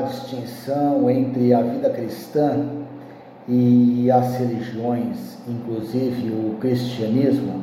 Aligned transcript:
distinção 0.00 1.08
entre 1.10 1.52
a 1.54 1.62
vida 1.62 1.90
cristã 1.90 2.66
e 3.46 4.10
as 4.10 4.36
religiões, 4.36 5.38
inclusive 5.46 6.30
o 6.30 6.56
cristianismo? 6.60 7.62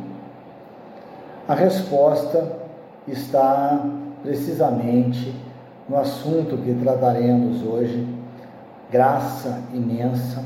A 1.47 1.53
resposta 1.53 2.51
está 3.07 3.85
precisamente 4.23 5.33
no 5.87 5.97
assunto 5.97 6.57
que 6.57 6.73
trataremos 6.73 7.61
hoje, 7.63 8.07
graça 8.91 9.61
imensa, 9.73 10.43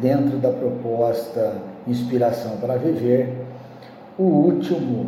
dentro 0.00 0.38
da 0.38 0.50
proposta 0.50 1.56
Inspiração 1.86 2.56
para 2.56 2.76
Viver, 2.76 3.46
o 4.18 4.22
último 4.22 5.06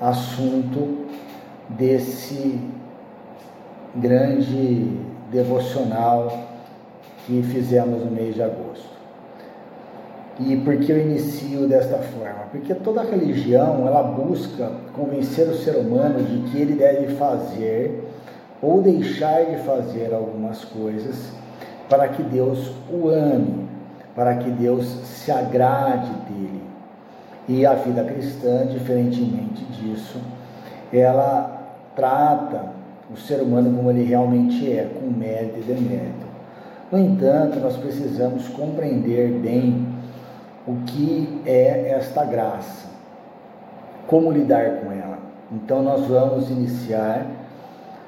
assunto 0.00 1.06
desse 1.68 2.60
grande 3.96 4.98
devocional 5.30 6.48
que 7.26 7.42
fizemos 7.42 8.04
no 8.04 8.10
mês 8.10 8.34
de 8.34 8.42
agosto. 8.42 8.98
E 10.40 10.56
por 10.56 10.76
que 10.78 10.92
eu 10.92 11.00
inicio 11.00 11.66
desta 11.66 11.98
forma? 11.98 12.44
Porque 12.52 12.72
toda 12.72 13.02
religião 13.02 13.86
ela 13.86 14.02
busca 14.02 14.70
convencer 14.94 15.48
o 15.48 15.54
ser 15.56 15.76
humano 15.76 16.22
de 16.22 16.50
que 16.50 16.58
ele 16.58 16.74
deve 16.74 17.16
fazer 17.16 18.04
ou 18.62 18.80
deixar 18.80 19.44
de 19.46 19.56
fazer 19.58 20.14
algumas 20.14 20.64
coisas 20.64 21.32
para 21.88 22.08
que 22.08 22.22
Deus 22.22 22.72
o 22.90 23.08
ame, 23.08 23.68
para 24.14 24.36
que 24.36 24.50
Deus 24.50 24.84
se 24.84 25.30
agrade 25.32 26.10
dele. 26.28 26.62
E 27.48 27.66
a 27.66 27.74
vida 27.74 28.04
cristã, 28.04 28.66
diferentemente 28.66 29.64
disso, 29.64 30.20
ela 30.92 31.74
trata 31.96 32.78
o 33.10 33.16
ser 33.16 33.40
humano 33.40 33.74
como 33.74 33.90
ele 33.90 34.04
realmente 34.04 34.70
é, 34.70 34.90
com 34.98 35.06
mérito 35.06 35.58
e 35.58 35.62
demérito. 35.62 36.26
No 36.90 36.98
entanto, 36.98 37.58
nós 37.60 37.76
precisamos 37.76 38.48
compreender 38.48 39.30
bem 39.32 39.86
o 40.66 40.76
que 40.86 41.42
é 41.46 41.90
esta 41.90 42.24
graça, 42.24 42.88
como 44.06 44.30
lidar 44.30 44.80
com 44.80 44.92
ela. 44.92 45.18
Então, 45.50 45.82
nós 45.82 46.06
vamos 46.06 46.50
iniciar 46.50 47.26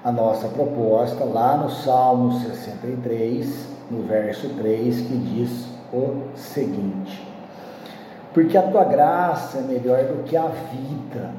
a 0.04 0.10
nossa 0.10 0.48
proposta 0.48 1.24
lá 1.24 1.56
no 1.56 1.70
Salmo 1.70 2.40
63, 2.40 3.66
no 3.90 4.02
verso 4.02 4.48
3, 4.50 5.00
que 5.00 5.16
diz 5.16 5.68
o 5.92 6.22
seguinte: 6.34 7.26
Porque 8.32 8.56
a 8.56 8.62
tua 8.62 8.84
graça 8.84 9.58
é 9.58 9.62
melhor 9.62 10.04
do 10.04 10.22
que 10.24 10.36
a 10.36 10.46
vida, 10.46 11.30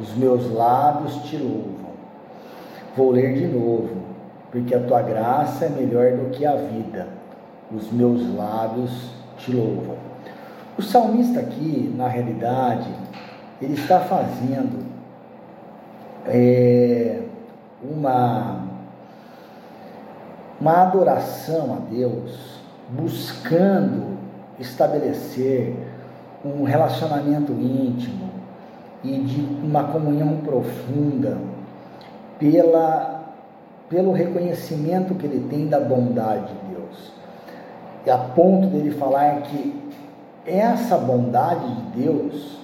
os 0.00 0.14
meus 0.16 0.50
lábios 0.50 1.14
te 1.24 1.36
louvam. 1.36 1.79
Vou 2.96 3.10
ler 3.10 3.34
de 3.34 3.46
novo. 3.46 4.10
Porque 4.50 4.74
a 4.74 4.80
tua 4.80 5.00
graça 5.02 5.66
é 5.66 5.68
melhor 5.68 6.12
do 6.12 6.30
que 6.30 6.44
a 6.44 6.56
vida, 6.56 7.06
os 7.72 7.90
meus 7.92 8.34
lábios 8.34 9.10
te 9.38 9.52
louvam. 9.52 9.96
O 10.76 10.82
salmista 10.82 11.38
aqui, 11.38 11.92
na 11.96 12.08
realidade, 12.08 12.88
ele 13.62 13.74
está 13.74 14.00
fazendo 14.00 14.84
é, 16.26 17.20
uma, 17.82 18.64
uma 20.60 20.82
adoração 20.82 21.74
a 21.74 21.90
Deus, 21.94 22.60
buscando 22.88 24.18
estabelecer 24.58 25.76
um 26.44 26.64
relacionamento 26.64 27.52
íntimo 27.52 28.30
e 29.04 29.18
de 29.18 29.40
uma 29.64 29.84
comunhão 29.84 30.38
profunda 30.38 31.38
pela, 32.40 33.34
pelo 33.88 34.12
reconhecimento 34.12 35.14
que 35.14 35.26
ele 35.26 35.46
tem 35.48 35.68
da 35.68 35.78
bondade 35.78 36.46
de 36.46 36.74
Deus. 36.74 37.12
E 38.06 38.10
a 38.10 38.16
ponto 38.16 38.66
dele 38.68 38.90
falar 38.92 39.42
que 39.42 39.78
essa 40.46 40.96
bondade 40.96 41.74
de 41.74 42.02
Deus, 42.02 42.58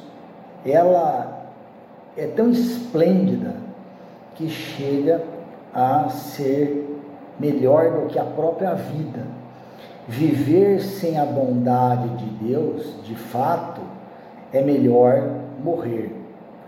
ela 0.65 1.51
é 2.17 2.27
tão 2.27 2.51
esplêndida 2.51 3.55
que 4.35 4.49
chega 4.49 5.23
a 5.75 6.09
ser 6.09 7.01
melhor 7.39 7.91
do 7.93 8.07
que 8.07 8.19
a 8.19 8.25
própria 8.25 8.75
vida. 8.75 9.37
Viver 10.09 10.81
sem 10.81 11.19
a 11.19 11.27
bondade 11.27 12.09
de 12.17 12.47
Deus, 12.47 12.97
de 13.05 13.15
fato, 13.15 13.81
é 14.53 14.63
melhor 14.63 15.31
morrer, 15.63 16.15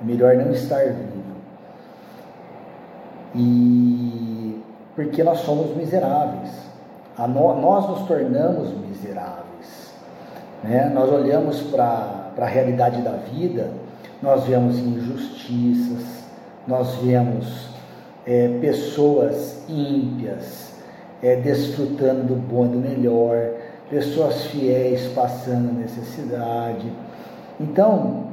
é 0.01 0.05
melhor 0.05 0.35
não 0.37 0.51
estar 0.51 0.85
vivo. 0.85 1.18
E 3.39 4.63
porque 4.95 5.23
nós 5.23 5.39
somos 5.41 5.77
miseráveis, 5.77 6.51
nós 7.17 7.89
nos 7.89 8.09
tornamos 8.09 8.77
miseráveis. 8.79 9.95
Né? 10.65 10.91
Nós 10.93 11.09
olhamos 11.13 11.61
para 11.63 12.33
a 12.37 12.45
realidade 12.45 13.01
da 13.03 13.13
vida, 13.13 13.71
nós 14.21 14.45
vemos 14.45 14.77
injustiças, 14.77 16.25
nós 16.67 16.97
vemos 16.97 17.69
é, 18.27 18.59
pessoas 18.61 19.63
ímpias 19.69 20.73
é, 21.23 21.37
desfrutando 21.37 22.25
do 22.25 22.35
bom 22.35 22.67
e 22.67 22.69
do 22.69 22.79
melhor, 22.79 23.51
pessoas 23.89 24.47
fiéis 24.47 25.13
passando 25.15 25.73
necessidade. 25.79 26.93
Então, 27.61 28.28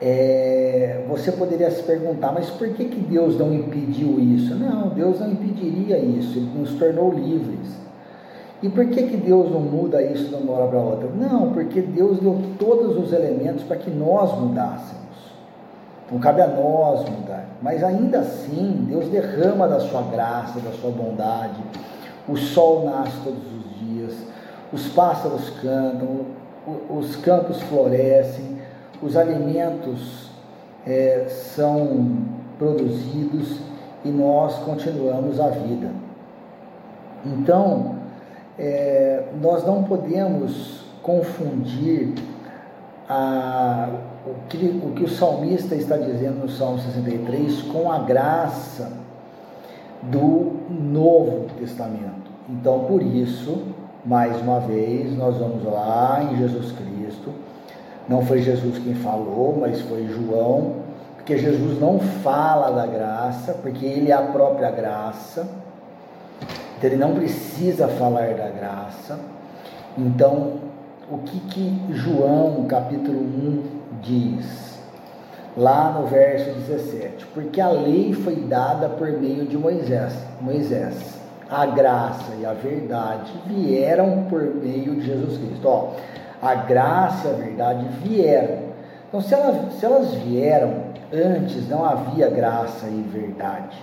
é, 0.00 1.04
você 1.08 1.32
poderia 1.32 1.70
se 1.70 1.82
perguntar, 1.82 2.32
mas 2.32 2.50
por 2.50 2.68
que, 2.68 2.84
que 2.84 3.00
Deus 3.00 3.38
não 3.38 3.52
impediu 3.52 4.20
isso? 4.20 4.54
Não, 4.54 4.88
Deus 4.88 5.20
não 5.20 5.30
impediria 5.30 5.98
isso, 5.98 6.38
Ele 6.38 6.50
nos 6.58 6.74
tornou 6.74 7.12
livres. 7.12 7.86
E 8.62 8.68
por 8.68 8.86
que, 8.86 9.02
que 9.02 9.16
Deus 9.16 9.50
não 9.50 9.60
muda 9.60 10.02
isso 10.02 10.28
de 10.28 10.34
uma 10.34 10.52
hora 10.52 10.68
para 10.68 10.78
outra? 10.78 11.08
Não, 11.08 11.52
porque 11.52 11.80
Deus 11.80 12.18
deu 12.18 12.38
todos 12.58 12.96
os 12.96 13.12
elementos 13.12 13.62
para 13.64 13.76
que 13.76 13.90
nós 13.90 14.38
mudássemos. 14.38 15.06
Não 16.10 16.18
cabe 16.18 16.40
a 16.40 16.46
nós 16.46 17.08
mudar. 17.08 17.46
Mas 17.60 17.82
ainda 17.82 18.20
assim, 18.20 18.86
Deus 18.88 19.08
derrama 19.08 19.68
da 19.68 19.80
sua 19.80 20.02
graça, 20.02 20.60
da 20.60 20.70
sua 20.72 20.90
bondade. 20.90 21.60
O 22.28 22.36
sol 22.36 22.84
nasce 22.84 23.18
todos 23.22 23.38
os 23.38 23.78
dias, 23.78 24.14
os 24.72 24.88
pássaros 24.88 25.50
cantam, 25.60 26.26
os 26.90 27.16
campos 27.16 27.60
florescem, 27.62 28.55
os 29.02 29.16
alimentos 29.16 30.30
é, 30.86 31.26
são 31.28 32.18
produzidos 32.58 33.60
e 34.04 34.08
nós 34.08 34.56
continuamos 34.60 35.40
a 35.40 35.48
vida. 35.48 35.90
Então, 37.24 37.96
é, 38.58 39.24
nós 39.40 39.66
não 39.66 39.82
podemos 39.82 40.84
confundir 41.02 42.14
a, 43.08 43.88
o, 44.26 44.48
que, 44.48 44.80
o 44.84 44.92
que 44.92 45.04
o 45.04 45.08
salmista 45.08 45.74
está 45.74 45.96
dizendo 45.96 46.40
no 46.42 46.48
Salmo 46.48 46.78
63 46.78 47.62
com 47.62 47.90
a 47.90 47.98
graça 47.98 48.92
do 50.02 50.56
Novo 50.70 51.46
Testamento. 51.58 52.30
Então, 52.48 52.84
por 52.84 53.02
isso, 53.02 53.62
mais 54.04 54.40
uma 54.40 54.60
vez, 54.60 55.16
nós 55.16 55.36
vamos 55.36 55.64
lá 55.64 56.28
em 56.30 56.38
Jesus 56.38 56.72
Cristo. 56.72 57.32
Não 58.08 58.24
foi 58.24 58.40
Jesus 58.40 58.78
quem 58.78 58.94
falou, 58.94 59.56
mas 59.60 59.80
foi 59.80 60.06
João, 60.06 60.76
porque 61.16 61.38
Jesus 61.38 61.80
não 61.80 61.98
fala 61.98 62.70
da 62.70 62.86
graça, 62.86 63.52
porque 63.54 63.84
ele 63.84 64.10
é 64.10 64.14
a 64.14 64.22
própria 64.22 64.70
graça. 64.70 65.48
Então, 66.78 66.90
ele 66.90 66.96
não 66.96 67.14
precisa 67.14 67.88
falar 67.88 68.34
da 68.34 68.48
graça. 68.48 69.18
Então, 69.98 70.52
o 71.10 71.18
que, 71.18 71.40
que 71.40 71.94
João, 71.94 72.64
capítulo 72.66 73.18
1, 73.18 73.62
diz? 74.02 74.78
Lá 75.56 75.90
no 75.98 76.06
verso 76.06 76.50
17: 76.50 77.26
Porque 77.34 77.60
a 77.60 77.70
lei 77.70 78.12
foi 78.12 78.36
dada 78.36 78.88
por 78.88 79.10
meio 79.10 79.46
de 79.46 79.56
Moisés. 79.56 80.12
Moisés. 80.40 81.16
A 81.48 81.64
graça 81.64 82.34
e 82.40 82.44
a 82.44 82.52
verdade 82.52 83.32
vieram 83.46 84.24
por 84.28 84.42
meio 84.42 84.96
de 84.96 85.06
Jesus 85.06 85.38
Cristo. 85.38 85.66
Ó, 85.66 85.92
a 86.40 86.54
graça 86.54 87.28
e 87.28 87.30
a 87.30 87.34
verdade 87.34 87.86
vieram. 88.02 88.66
Então, 89.08 89.20
se 89.20 89.34
elas, 89.34 89.74
se 89.74 89.86
elas 89.86 90.14
vieram 90.14 90.86
antes, 91.12 91.68
não 91.68 91.84
havia 91.84 92.28
graça 92.28 92.86
e 92.86 93.02
verdade. 93.12 93.76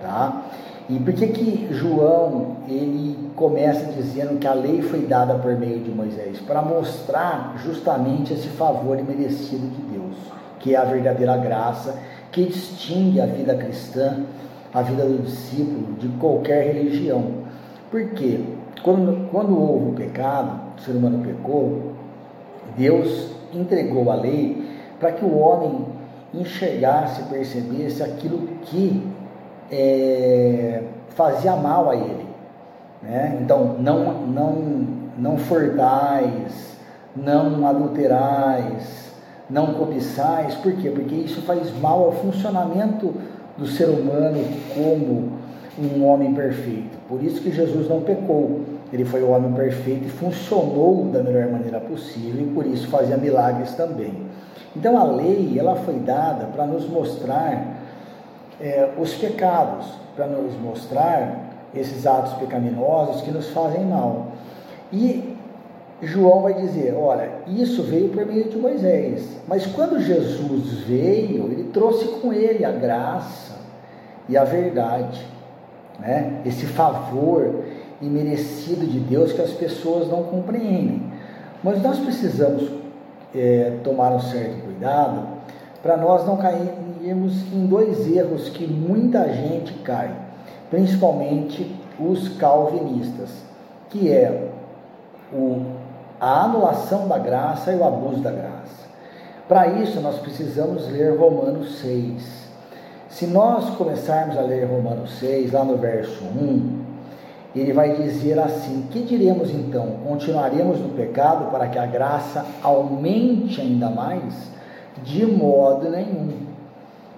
Tá? 0.00 0.42
E 0.88 0.98
por 0.98 1.12
que 1.14 1.28
que 1.28 1.68
João 1.72 2.56
ele 2.68 3.30
começa 3.36 3.92
dizendo 3.92 4.38
que 4.38 4.46
a 4.46 4.52
lei 4.52 4.82
foi 4.82 5.06
dada 5.06 5.34
por 5.34 5.56
meio 5.56 5.80
de 5.80 5.90
Moisés? 5.90 6.40
Para 6.40 6.60
mostrar 6.60 7.54
justamente 7.62 8.32
esse 8.32 8.48
favor 8.48 8.98
imerecido 8.98 9.66
de 9.68 9.82
Deus, 9.96 10.16
que 10.58 10.74
é 10.74 10.78
a 10.78 10.84
verdadeira 10.84 11.36
graça 11.36 11.96
que 12.32 12.44
distingue 12.44 13.20
a 13.20 13.26
vida 13.26 13.54
cristã, 13.54 14.24
a 14.74 14.82
vida 14.82 15.04
do 15.04 15.22
discípulo 15.22 15.94
de 15.98 16.08
qualquer 16.18 16.74
religião. 16.74 17.42
Por 17.90 18.10
quê? 18.10 18.40
Quando, 18.82 19.28
quando 19.30 19.58
houve 19.58 19.90
o 19.90 19.92
pecado, 19.92 20.60
o 20.76 20.80
ser 20.80 20.92
humano 20.92 21.24
pecou, 21.24 21.92
Deus 22.76 23.30
entregou 23.52 24.10
a 24.10 24.14
lei 24.14 24.66
para 24.98 25.12
que 25.12 25.24
o 25.24 25.38
homem 25.38 25.86
enxergasse, 26.34 27.22
percebesse 27.24 28.02
aquilo 28.02 28.46
que 28.62 29.06
é, 29.70 30.82
fazia 31.10 31.54
mal 31.56 31.90
a 31.90 31.96
ele. 31.96 32.26
Né? 33.02 33.38
Então, 33.42 33.76
não, 33.78 34.22
não, 34.26 34.52
não 35.18 35.36
furtais, 35.36 36.76
não 37.14 37.66
adulterais, 37.66 39.12
não 39.48 39.74
cobiçais. 39.74 40.54
Por 40.54 40.72
quê? 40.74 40.90
Porque 40.90 41.14
isso 41.14 41.42
faz 41.42 41.76
mal 41.80 42.04
ao 42.04 42.12
funcionamento 42.12 43.14
do 43.56 43.66
ser 43.66 43.88
humano 43.88 44.44
como 44.74 45.41
um 45.78 46.04
homem 46.04 46.34
perfeito. 46.34 46.98
Por 47.08 47.22
isso 47.22 47.40
que 47.40 47.50
Jesus 47.50 47.88
não 47.88 48.00
pecou. 48.00 48.60
Ele 48.92 49.04
foi 49.04 49.22
o 49.22 49.30
homem 49.30 49.52
perfeito 49.52 50.06
e 50.06 50.10
funcionou 50.10 51.06
da 51.06 51.22
melhor 51.22 51.48
maneira 51.48 51.80
possível 51.80 52.42
e 52.42 52.50
por 52.50 52.66
isso 52.66 52.88
fazia 52.88 53.16
milagres 53.16 53.74
também. 53.74 54.12
Então 54.76 54.98
a 54.98 55.04
lei 55.04 55.56
ela 55.58 55.76
foi 55.76 55.94
dada 55.94 56.46
para 56.46 56.66
nos 56.66 56.88
mostrar 56.88 57.78
é, 58.60 58.90
os 58.98 59.14
pecados, 59.14 59.86
para 60.14 60.26
nos 60.26 60.54
mostrar 60.60 61.52
esses 61.74 62.06
atos 62.06 62.34
pecaminosos 62.34 63.22
que 63.22 63.30
nos 63.30 63.48
fazem 63.48 63.84
mal. 63.84 64.28
E 64.92 65.36
João 66.02 66.42
vai 66.42 66.54
dizer: 66.54 66.94
olha, 66.94 67.30
isso 67.46 67.82
veio 67.82 68.10
por 68.10 68.26
meio 68.26 68.48
de 68.48 68.58
Moisés, 68.58 69.38
mas 69.46 69.66
quando 69.66 70.00
Jesus 70.00 70.80
veio, 70.80 71.44
ele 71.50 71.70
trouxe 71.72 72.06
com 72.20 72.32
ele 72.32 72.64
a 72.64 72.72
graça 72.72 73.54
e 74.28 74.36
a 74.36 74.44
verdade, 74.44 75.24
né? 76.02 76.40
esse 76.44 76.66
favor 76.66 77.64
imerecido 78.00 78.86
de 78.86 78.98
Deus 78.98 79.32
que 79.32 79.40
as 79.40 79.52
pessoas 79.52 80.08
não 80.08 80.24
compreendem. 80.24 81.02
Mas 81.62 81.80
nós 81.80 81.98
precisamos 81.98 82.68
é, 83.34 83.78
tomar 83.84 84.10
um 84.10 84.20
certo 84.20 84.64
cuidado 84.64 85.26
para 85.82 85.96
nós 85.96 86.26
não 86.26 86.36
cairmos 86.36 87.52
em 87.52 87.66
dois 87.66 88.06
erros 88.08 88.48
que 88.48 88.66
muita 88.66 89.32
gente 89.32 89.72
cai, 89.84 90.14
principalmente 90.70 91.74
os 91.98 92.28
calvinistas, 92.36 93.30
que 93.88 94.10
é 94.10 94.48
o, 95.32 95.62
a 96.20 96.44
anulação 96.44 97.08
da 97.08 97.18
graça 97.18 97.72
e 97.72 97.76
o 97.76 97.84
abuso 97.84 98.20
da 98.20 98.30
graça. 98.30 98.82
Para 99.48 99.66
isso, 99.68 100.00
nós 100.00 100.18
precisamos 100.18 100.88
ler 100.88 101.18
Romanos 101.18 101.80
6. 101.80 102.41
Se 103.12 103.26
nós 103.26 103.68
começarmos 103.76 104.38
a 104.38 104.40
ler 104.40 104.64
Romanos 104.64 105.18
6, 105.18 105.52
lá 105.52 105.62
no 105.62 105.76
verso 105.76 106.24
1, 106.24 106.82
ele 107.54 107.70
vai 107.74 107.94
dizer 107.94 108.38
assim: 108.38 108.86
Que 108.90 109.02
diremos 109.02 109.50
então? 109.50 109.98
Continuaremos 110.08 110.80
no 110.80 110.88
pecado 110.88 111.50
para 111.50 111.68
que 111.68 111.78
a 111.78 111.84
graça 111.84 112.42
aumente 112.62 113.60
ainda 113.60 113.90
mais? 113.90 114.50
De 115.04 115.26
modo 115.26 115.90
nenhum. 115.90 116.46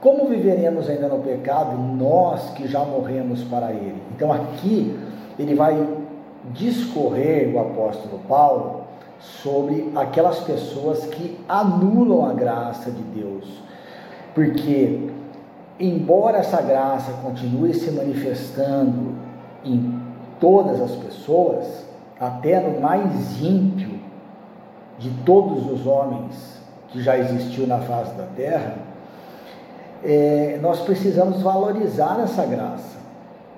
Como 0.01 0.27
viveremos 0.27 0.91
ainda 0.91 1.07
no 1.07 1.21
pecado, 1.21 1.79
nós 1.79 2.51
que 2.51 2.67
já 2.67 2.81
morremos 2.81 3.45
para 3.45 3.71
ele? 3.71 4.03
Então 4.17 4.33
aqui 4.33 4.99
ele 5.39 5.55
vai 5.55 5.81
discorrer, 6.53 7.55
o 7.55 7.61
apóstolo 7.61 8.19
Paulo, 8.29 8.81
sobre 9.21 9.93
aquelas 9.95 10.41
pessoas 10.41 11.07
que 11.07 11.39
anulam 11.49 12.29
a 12.29 12.33
graça 12.33 12.91
de 12.91 13.03
Deus. 13.21 13.63
Porque, 14.35 15.11
embora 15.79 16.39
essa 16.39 16.61
graça 16.61 17.13
continue 17.23 17.75
se 17.75 17.91
manifestando 17.91 19.15
em 19.65 20.01
todas 20.39 20.81
as 20.81 20.93
pessoas, 20.93 21.85
até 22.21 22.61
no 22.61 22.81
mais 22.81 23.41
ímpio 23.43 23.99
de 24.99 25.11
todos 25.25 25.71
os 25.71 25.87
homens 25.87 26.61
que 26.89 27.03
já 27.03 27.19
existiu 27.19 27.67
na 27.67 27.79
face 27.79 28.15
da 28.15 28.25
terra, 28.37 28.77
é, 30.03 30.59
nós 30.63 30.81
precisamos 30.81 31.43
valorizar 31.43 32.21
essa 32.23 32.45
graça, 32.45 32.99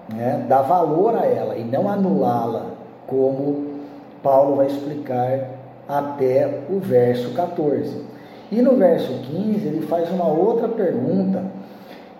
né? 0.09 0.45
dar 0.49 0.63
valor 0.63 1.17
a 1.17 1.27
ela 1.27 1.57
e 1.57 1.65
não 1.65 1.89
anulá-la, 1.89 2.67
como 3.07 3.67
Paulo 4.23 4.57
vai 4.57 4.67
explicar 4.67 5.51
até 5.89 6.63
o 6.71 6.79
verso 6.79 7.35
14. 7.35 8.05
E 8.51 8.63
no 8.63 8.77
verso 8.77 9.13
15 9.13 9.67
ele 9.67 9.87
faz 9.87 10.11
uma 10.11 10.27
outra 10.27 10.69
pergunta 10.69 11.56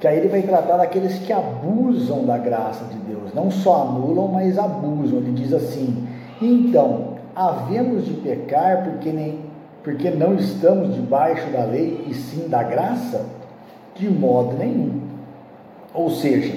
que 0.07 0.11
aí 0.11 0.19
ele 0.19 0.29
vai 0.29 0.43
tratar 0.43 0.77
daqueles 0.77 1.19
que 1.19 1.33
abusam 1.33 2.25
da 2.25 2.39
graça 2.39 2.85
de 2.85 2.97
Deus, 2.99 3.35
não 3.35 3.51
só 3.51 3.83
anulam, 3.83 4.29
mas 4.29 4.57
abusam. 4.57 5.19
Ele 5.19 5.33
diz 5.33 5.53
assim: 5.53 6.07
então, 6.41 7.15
havemos 7.35 8.07
de 8.07 8.15
pecar 8.15 8.85
porque, 8.85 9.11
nem, 9.11 9.41
porque 9.83 10.11
não 10.11 10.37
estamos 10.37 10.95
debaixo 10.95 11.51
da 11.51 11.65
lei 11.65 12.05
e 12.07 12.15
sim 12.15 12.49
da 12.49 12.63
graça? 12.63 13.27
De 13.97 14.09
modo 14.09 14.57
nenhum. 14.57 15.01
Ou 15.93 16.09
seja, 16.11 16.55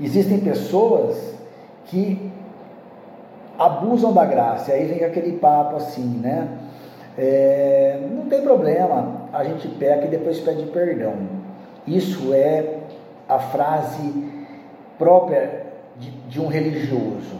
existem 0.00 0.40
pessoas 0.40 1.34
que 1.84 2.32
abusam 3.58 4.14
da 4.14 4.24
graça, 4.24 4.70
e 4.70 4.74
aí 4.74 4.86
vem 4.86 5.04
aquele 5.04 5.32
papo 5.32 5.76
assim, 5.76 6.20
né? 6.22 6.48
É, 7.18 8.00
não 8.14 8.26
tem 8.26 8.40
problema, 8.40 9.28
a 9.30 9.44
gente 9.44 9.68
peca 9.68 10.06
e 10.06 10.08
depois 10.08 10.40
pede 10.40 10.64
perdão. 10.66 11.35
Isso 11.86 12.32
é 12.34 12.78
a 13.28 13.38
frase 13.38 14.12
própria 14.98 15.66
de, 15.98 16.10
de 16.10 16.40
um 16.40 16.46
religioso. 16.46 17.36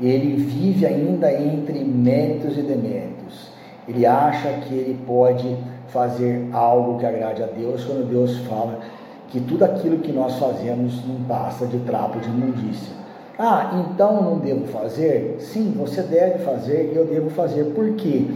Ele 0.00 0.36
vive 0.36 0.86
ainda 0.86 1.32
entre 1.32 1.84
méritos 1.84 2.56
e 2.56 2.62
deméritos. 2.62 3.50
Ele 3.86 4.06
acha 4.06 4.48
que 4.60 4.74
ele 4.74 4.98
pode 5.06 5.56
fazer 5.88 6.48
algo 6.52 6.98
que 6.98 7.06
agrade 7.06 7.42
a 7.42 7.46
Deus 7.46 7.84
quando 7.84 8.08
Deus 8.08 8.38
fala 8.48 8.80
que 9.28 9.40
tudo 9.40 9.64
aquilo 9.64 9.98
que 9.98 10.12
nós 10.12 10.38
fazemos 10.38 11.06
não 11.06 11.24
passa 11.24 11.66
de 11.66 11.78
trapo 11.80 12.18
de 12.20 12.28
imundícia. 12.28 12.92
Ah, 13.38 13.82
então 13.88 14.22
não 14.22 14.38
devo 14.38 14.66
fazer? 14.66 15.36
Sim, 15.40 15.72
você 15.76 16.02
deve 16.02 16.40
fazer 16.40 16.92
e 16.92 16.96
eu 16.96 17.06
devo 17.06 17.30
fazer. 17.30 17.64
Por 17.74 17.94
quê? 17.94 18.26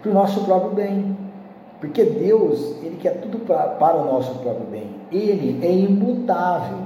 Para 0.00 0.10
o 0.10 0.14
nosso 0.14 0.44
próprio 0.44 0.72
bem. 0.72 1.16
Porque 1.80 2.04
Deus, 2.04 2.76
Ele 2.82 2.98
quer 3.00 3.20
tudo 3.22 3.38
pra, 3.38 3.68
para 3.68 3.96
o 3.96 4.04
nosso 4.04 4.34
próprio 4.40 4.66
bem. 4.66 4.96
Ele 5.10 5.64
é 5.66 5.72
imutável, 5.72 6.78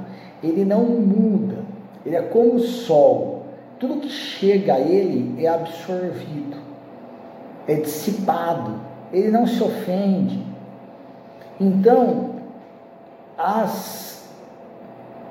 Ele 0.43 0.65
não 0.65 0.85
muda, 0.85 1.57
Ele 2.07 2.15
é 2.15 2.23
como 2.23 2.55
o 2.55 2.61
sol. 2.61 3.43
Tudo 3.81 4.01
que 4.01 4.09
chega 4.09 4.75
a 4.75 4.81
Ele 4.81 5.45
é 5.45 5.49
absorvido, 5.49 6.57
é 7.67 7.75
dissipado, 7.75 8.75
Ele 9.13 9.31
não 9.31 9.49
se 9.49 9.63
ofende. 9.63 10.41
Então, 11.61 12.31
as 13.37 14.31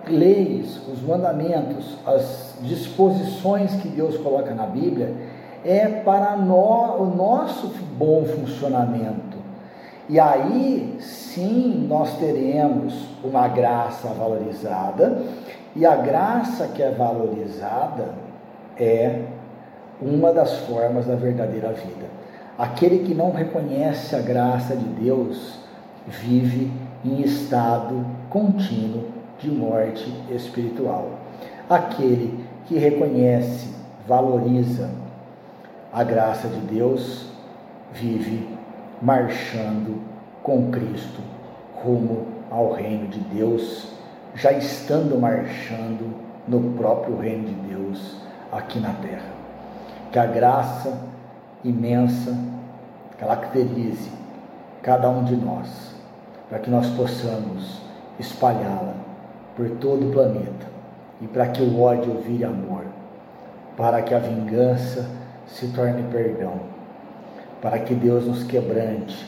leis, 0.06 0.82
os 0.92 1.02
mandamentos, 1.02 1.98
as 2.06 2.58
disposições 2.62 3.74
que 3.76 3.88
Deus 3.88 4.18
coloca 4.18 4.54
na 4.54 4.66
Bíblia 4.66 5.16
é 5.64 5.88
para 5.88 6.36
no, 6.36 7.02
o 7.02 7.16
nosso 7.16 7.68
bom 7.98 8.26
funcionamento 8.26 9.33
e 10.10 10.20
aí 10.20 10.98
sim 11.00 11.86
nós 11.88 12.18
teremos 12.18 13.08
uma 13.24 13.48
graça 13.48 14.10
valorizada, 14.10 15.22
e 15.76 15.86
a 15.86 15.96
graça 15.96 16.68
que 16.68 16.84
é 16.84 16.92
valorizada 16.92 18.14
é 18.78 19.22
uma 20.02 20.32
das 20.32 20.58
formas 20.60 21.06
da 21.06 21.16
verdadeira 21.16 21.70
vida. 21.70 22.06
Aquele 22.58 23.00
que 23.00 23.16
não 23.16 23.32
reconhece 23.32 24.16
a 24.16 24.20
graça 24.20 24.76
de 24.76 24.86
Deus 24.86 25.60
vive 26.08 26.72
em 27.04 27.22
estado 27.22 28.06
contínuo 28.30 29.06
de 29.40 29.50
morte 29.50 30.14
espiritual. 30.30 31.10
Aquele 31.70 32.44
que 32.66 32.78
reconhece, 32.78 33.74
valoriza 34.08 34.90
a 35.92 36.04
graça 36.04 36.48
de 36.48 36.60
Deus, 36.76 37.26
vive 37.94 38.53
marchando 39.04 40.02
com 40.42 40.72
Cristo 40.72 41.20
rumo 41.84 42.26
ao 42.50 42.72
reino 42.72 43.08
de 43.08 43.20
Deus, 43.20 43.92
já 44.34 44.54
estando 44.54 45.20
marchando 45.20 46.16
no 46.48 46.72
próprio 46.78 47.18
reino 47.18 47.50
de 47.50 47.54
Deus 47.54 48.22
aqui 48.50 48.80
na 48.80 48.94
terra. 48.94 49.34
Que 50.10 50.20
a 50.20 50.26
graça 50.26 50.98
imensa 51.66 52.34
caracterize 53.20 54.10
cada 54.82 55.10
um 55.10 55.26
de 55.26 55.36
nós, 55.36 55.94
para 56.48 56.60
que 56.60 56.70
nós 56.70 56.88
possamos 56.92 57.82
espalhá-la 58.18 58.94
por 59.58 59.70
todo 59.72 60.08
o 60.08 60.14
planeta 60.14 60.66
e 61.20 61.28
para 61.28 61.48
que 61.48 61.62
o 61.62 61.82
ódio 61.82 62.22
vire 62.22 62.46
amor, 62.46 62.86
para 63.76 64.02
que 64.02 64.14
a 64.14 64.20
vingança 64.20 65.10
se 65.46 65.68
torne 65.68 66.04
perdão 66.10 66.73
para 67.63 67.79
que 67.79 67.96
Deus 67.96 68.27
nos 68.27 68.43
quebrante 68.43 69.25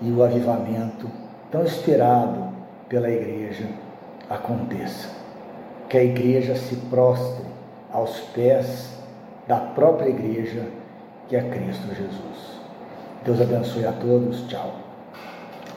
e 0.00 0.10
o 0.10 0.24
avivamento 0.24 1.06
tão 1.50 1.62
esperado 1.62 2.54
pela 2.88 3.10
igreja 3.10 3.66
aconteça. 4.30 5.10
Que 5.86 5.98
a 5.98 6.04
igreja 6.04 6.56
se 6.56 6.74
prostre 6.88 7.44
aos 7.92 8.18
pés 8.34 8.88
da 9.46 9.58
própria 9.58 10.08
igreja 10.08 10.64
que 11.28 11.36
é 11.36 11.42
Cristo 11.42 11.86
Jesus. 11.88 12.60
Deus 13.26 13.40
abençoe 13.42 13.84
a 13.84 13.92
todos. 13.92 14.48
Tchau. 14.48 14.89